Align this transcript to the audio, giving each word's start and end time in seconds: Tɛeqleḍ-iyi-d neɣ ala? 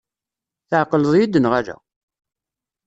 Tɛeqleḍ-iyi-d 0.69 1.35
neɣ 1.39 1.53
ala? 1.59 1.75